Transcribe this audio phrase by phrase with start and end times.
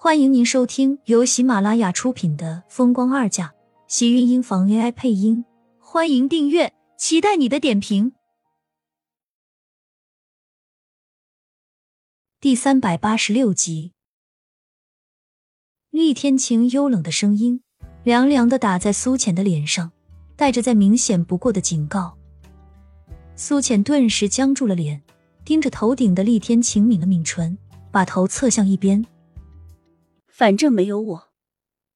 [0.00, 3.48] 欢迎您收听由喜马拉雅出品的《风光二嫁》，
[3.88, 5.44] 喜运音房 AI 配音。
[5.80, 8.12] 欢迎订阅，期待你的点评。
[12.40, 13.90] 第三百八十六集，
[15.90, 17.64] 厉天晴幽冷的声音
[18.04, 19.90] 凉凉的打在苏浅的脸上，
[20.36, 22.16] 带着再明显不过的警告。
[23.34, 25.02] 苏浅顿时僵住了脸，
[25.44, 27.58] 盯着头顶的厉天晴，抿了抿唇，
[27.90, 29.04] 把头侧向一边。
[30.38, 31.30] 反正没有我，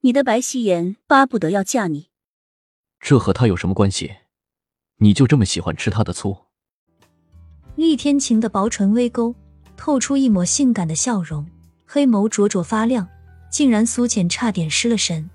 [0.01, 2.09] 你的白希颜巴不得要嫁你。
[2.99, 4.17] 这和他有什么关系？
[4.97, 6.37] 你就这么喜欢吃他的醋？
[7.77, 9.33] 厉天晴的薄唇微勾，
[9.77, 11.49] 透出一抹性感的笑容，
[11.87, 13.09] 黑眸灼灼发亮，
[13.49, 15.31] 竟然苏浅差点失了神。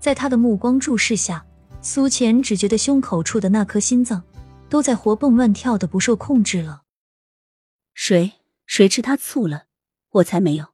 [0.00, 1.44] 在他的目光注视下，
[1.82, 4.22] 苏浅只觉得胸口处的那颗心脏
[4.70, 6.84] 都在活蹦乱跳的不受控制了。
[7.92, 8.32] 谁
[8.64, 9.64] 谁吃他醋了？
[10.12, 10.71] 我才没有。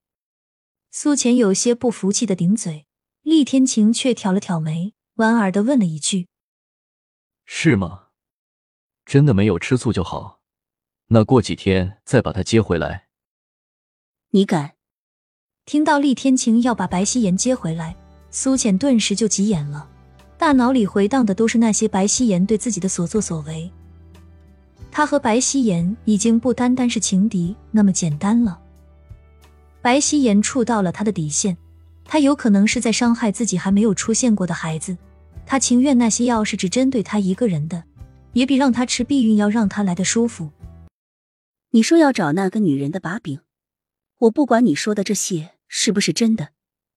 [0.91, 2.87] 苏浅有些不服气的顶嘴，
[3.23, 6.29] 厉天晴却挑了挑眉，莞尔的问了一句
[7.45, 8.07] ：“是吗？
[9.05, 10.41] 真的没有吃醋就好，
[11.09, 13.09] 那过几天再把他接回来。”
[14.33, 14.75] 你敢？
[15.67, 17.95] 听到厉天晴要把白希颜接回来，
[18.31, 19.89] 苏浅顿时就急眼了，
[20.39, 23.71] 大脑里回荡的都是那些白希颜对自己的所作所为。
[24.91, 28.59] 他和白希颜已经不单单是情敌那么简单了。
[29.81, 31.57] 白希言触到了他的底线，
[32.05, 34.97] 他有可能是在伤害自己还没有出现过的孩子。
[35.47, 37.85] 他情愿那些药是只针对他一个人的，
[38.33, 40.51] 也比让他吃避孕药让他来的舒服。
[41.71, 43.41] 你说要找那个女人的把柄，
[44.19, 46.51] 我不管你说的这些是不是真的，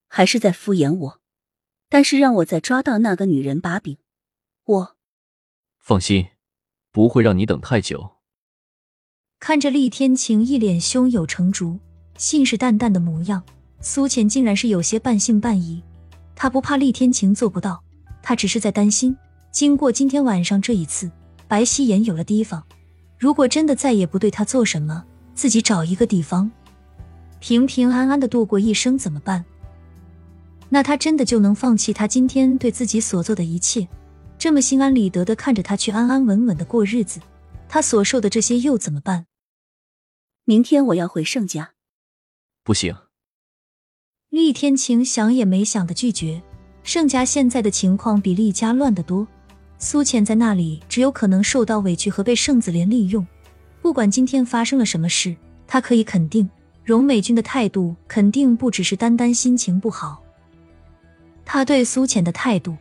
[0.08, 1.20] 还是在敷衍我。
[1.88, 3.98] 但是让我再抓到那个女人把柄，
[4.64, 4.96] 我
[5.78, 6.28] 放心，
[6.90, 8.16] 不会让你等太久。
[9.38, 11.80] 看着厉天晴一脸胸有成竹。
[12.16, 13.42] 信誓旦旦的模样，
[13.80, 15.82] 苏浅竟然是有些半信半疑。
[16.34, 17.82] 他不怕厉天晴做不到，
[18.22, 19.16] 他只是在担心，
[19.50, 21.10] 经过今天晚上这一次，
[21.46, 22.62] 白希言有了提防，
[23.18, 26.50] 如果真的再也不对他做什么，自己找一个地方
[27.40, 29.44] 平平安安的度过一生怎么办？
[30.68, 33.86] 那他真的就能放弃他今天对自己所做的一切，
[34.38, 37.20] 这么心安理得的看着他去安安稳稳的过日子，
[37.68, 39.26] 他所受的这些又怎么办？
[40.44, 41.72] 明天我要回盛家。
[42.64, 42.94] 不行，
[44.30, 46.40] 厉天晴想也没想的拒绝。
[46.84, 49.26] 盛家现在的情况比厉家乱得多，
[49.78, 53.26] 苏浅在那里只有可能受到委屈和被盛子莲利用。
[53.80, 55.34] 不管今天发生了什么事，
[55.66, 56.48] 他可以肯定，
[56.84, 60.22] 荣美君的态度肯定不只是单单心情不好。
[61.44, 62.76] 他对苏浅的态度，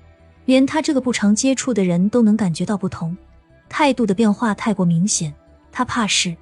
[0.46, 3.18] 连他这个不常接触的人都能感觉到不同，
[3.68, 5.34] 态度的变化太过明显。
[5.72, 6.38] 他怕是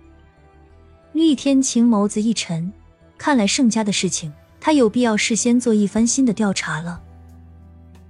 [1.13, 2.73] 厉天晴眸子一沉。
[3.19, 7.03] 看来盛家的事情，他有必要事先做一番新的调查了。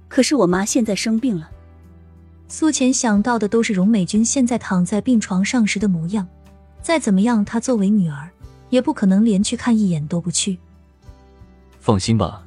[0.08, 1.50] 可是我妈现在生病了，
[2.48, 6.26] 苏浅想到的都是荣美君现在躺在病床上时的模样。
[6.80, 8.30] 再怎么样，她作为女儿，
[8.70, 10.58] 也不可能连去看一眼都不去。
[11.80, 12.42] 放心吧，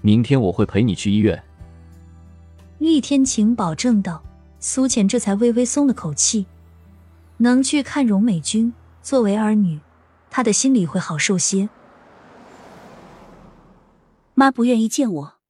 [0.00, 1.40] 明天我会陪你去医院。
[2.78, 4.22] 厉天晴保证道。
[4.62, 6.44] 苏浅这才微微松了口气，
[7.38, 9.80] 能去看荣美君，作为儿女，
[10.28, 11.68] 她的心里会好受些。
[14.40, 15.40] 妈不愿意见我。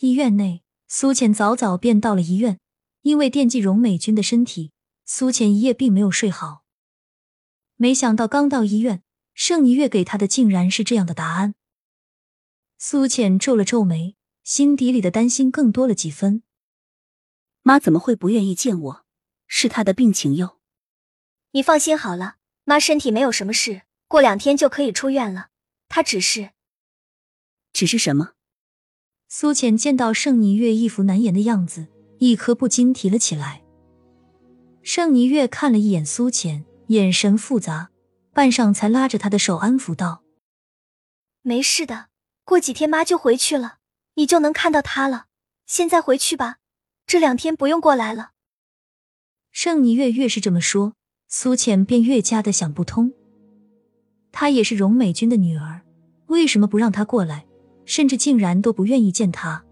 [0.00, 2.60] 医院内，苏浅早早便到了医院，
[3.00, 4.72] 因为惦记荣美君的身体，
[5.06, 6.64] 苏浅一夜并没有睡好。
[7.76, 11.54] 没想到刚到医院，盛一月给他的竟然是这样的答案。
[12.76, 16.42] 苏浅皱了皱眉，心底里的担心更多了几分。
[17.62, 19.06] 妈怎么会不愿意见我？
[19.46, 20.58] 是她的病情哟。
[21.52, 25.48] 你放心好了，妈身体没有什么事，过两天就可以出院了。
[25.88, 26.50] 她只是……
[27.74, 28.30] 只是什么？
[29.28, 31.88] 苏浅见到盛霓月一副难言的样子，
[32.20, 33.64] 一颗不禁提了起来。
[34.82, 37.90] 盛霓月看了一眼苏浅，眼神复杂，
[38.32, 40.22] 半晌才拉着她的手安抚道
[41.42, 42.06] ：“没事的，
[42.44, 43.78] 过几天妈就回去了，
[44.14, 45.26] 你就能看到她了。
[45.66, 46.58] 现在回去吧，
[47.06, 48.30] 这两天不用过来了。”
[49.50, 50.94] 盛霓月越是这么说，
[51.26, 53.12] 苏浅便越加的想不通。
[54.30, 55.82] 她也是荣美君的女儿，
[56.26, 57.46] 为什么不让她过来？
[57.84, 59.64] 甚至竟然都不愿意见他，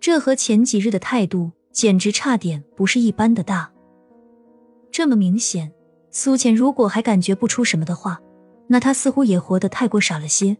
[0.00, 3.72] 这和前几日的态度简直差点不是一般的大。
[4.90, 5.72] 这么明显，
[6.10, 8.20] 苏浅如果还感觉不出什么的话，
[8.66, 10.56] 那他似乎也活得太过傻了些。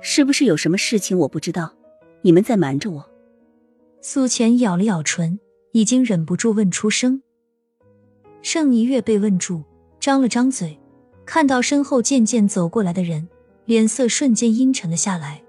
[0.00, 1.72] 是不是有什么事情我不知道？
[2.22, 3.10] 你们在瞒着我？
[4.00, 5.40] 苏浅咬了咬唇，
[5.72, 7.22] 已经忍不住问出声。
[8.42, 9.64] 盛一月被问住，
[9.98, 10.78] 张了张嘴，
[11.24, 13.28] 看到身后渐渐走过来的人。
[13.68, 15.42] 脸色瞬间阴沉了下来。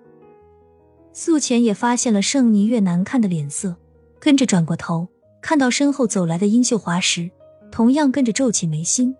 [1.14, 3.78] 素浅也发现了盛霓月难看的脸色，
[4.20, 5.08] 跟着转过头，
[5.42, 7.32] 看到身后走来的殷秀华时，
[7.72, 9.16] 同样跟着皱起眉心。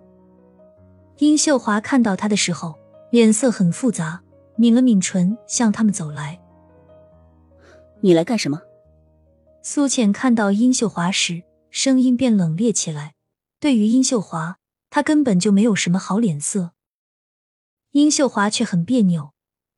[1.20, 2.76] 殷秀华看到他的时候，
[3.10, 4.22] 脸色很复杂，
[4.58, 6.38] 抿了抿唇，向他们走来。
[8.02, 8.62] 你来干什么？
[9.64, 13.14] 苏浅看到殷秀华时，声音变冷冽起来。
[13.62, 14.58] 对于殷秀华，
[14.90, 16.72] 他根本就没有什么好脸色。
[17.92, 19.32] 殷秀华却很别扭，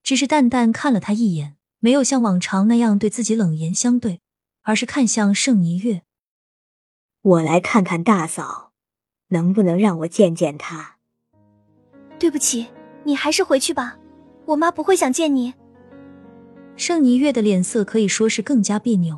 [0.03, 4.19] 只是淡淡看了他一眼，没有像往常那样对自己冷言相对，
[4.63, 6.01] 而是看向盛霓月
[7.23, 8.73] ：“我来看看大嫂，
[9.29, 10.97] 能不能让我见见她？”
[12.19, 12.67] 对不起，
[13.05, 13.97] 你还是回去吧，
[14.45, 15.53] 我妈不会想见你。
[16.75, 19.17] 盛霓月的脸色可以说是更加别扭，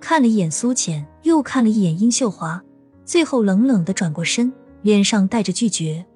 [0.00, 2.62] 看了一眼苏浅，又看了一眼殷秀华，
[3.04, 4.52] 最后冷冷的转过身，
[4.82, 6.06] 脸上带着拒绝。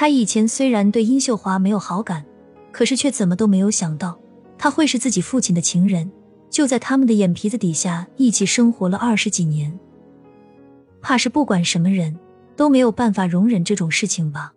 [0.00, 2.24] 他以前虽然对殷秀华没有好感，
[2.72, 4.18] 可是却怎么都没有想到，
[4.56, 6.10] 他会是自己父亲的情人，
[6.48, 9.78] 就在他们的眼皮子底下一起生活了二十几年。
[11.02, 12.18] 怕是不管什么人
[12.56, 14.54] 都没有办法容忍这种事情吧？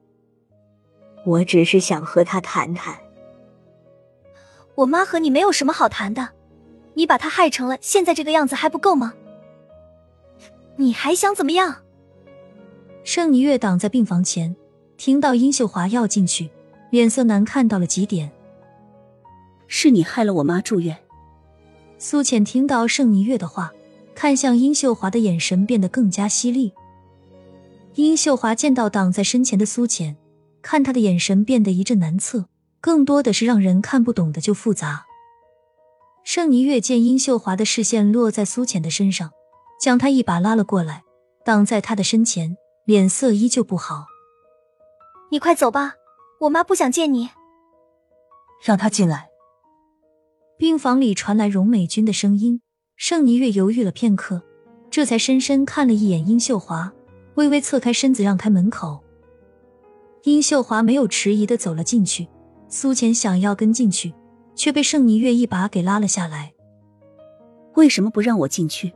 [1.25, 2.95] 我只是想和他谈谈。
[4.75, 6.29] 我妈和你没有什么好谈的，
[6.93, 9.13] 你把她害成了现在这个样子还不够吗？
[10.77, 11.79] 你还想怎么样？
[13.03, 14.55] 盛霓月挡在病房前，
[15.05, 16.49] 听到殷秀华要进去，
[16.89, 18.31] 脸色难看到了极点。
[19.67, 20.97] 是你害了我妈住院。
[21.97, 23.73] 苏浅听到盛霓月的话，
[24.15, 26.71] 看向殷秀华的眼神变得更加犀利。
[27.95, 30.15] 殷秀华见到挡在身前的苏浅，
[30.61, 32.45] 看她的眼神变得一阵难测。
[32.79, 35.03] 更多的是让人看不懂的就复杂。
[36.23, 39.31] 盛霓月见殷秀华的视线落在苏浅的身上，
[39.81, 41.03] 将她一把拉了过来，
[41.43, 44.05] 挡在他的身前，脸色依旧不好。
[45.33, 45.95] 你快走吧，
[46.41, 47.27] 我妈不想见你。
[48.63, 49.29] 让他进来。
[50.59, 52.61] 病房里传来荣美君的声音。
[52.95, 54.43] 盛霓月犹豫了片刻，
[54.91, 56.93] 这才深深看了一眼殷秀华，
[57.33, 59.03] 微微侧开身子让开门口。
[60.21, 62.27] 殷秀华没有迟疑的走了进去。
[62.67, 64.13] 苏浅想要跟进去，
[64.53, 66.53] 却被盛霓月一把给拉了下来。
[67.73, 68.93] 为什么不让我进去？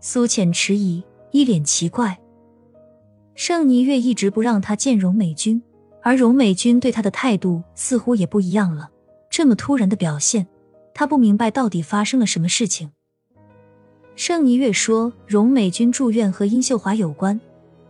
[0.00, 2.18] 苏浅迟疑，一脸奇怪。
[3.36, 5.62] 盛霓月一直不让他见荣美君，
[6.02, 8.88] 而荣美君对他的态度似乎也不一样了。
[9.28, 10.46] 这么突然的表现，
[10.94, 12.90] 他不明白到底发生了什么事情。
[14.14, 17.38] 盛霓月说，荣美君住院和殷秀华有关，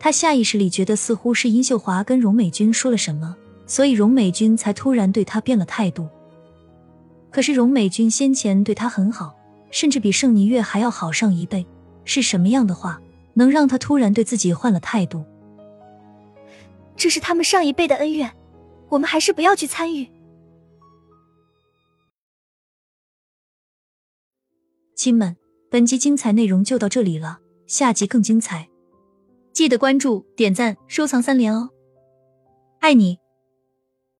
[0.00, 3.37] 他下意识里觉得似乎是殷秀华跟荣美君说了什么。
[3.69, 6.08] 所以荣美君才突然对他变了态度。
[7.31, 9.34] 可是荣美君先前对他很好，
[9.70, 11.64] 甚至比盛霓月还要好上一倍。
[12.04, 13.00] 是什么样的话
[13.34, 15.25] 能让他突然对自己换了态度？
[16.96, 18.34] 这是他们上一辈的恩怨，
[18.88, 20.08] 我们还是不要去参与。
[24.94, 25.37] 亲们，
[25.70, 28.69] 本集精彩内容就到这里了，下集更精彩，
[29.52, 31.70] 记得关注、点赞、收藏三连哦！
[32.81, 33.19] 爱你。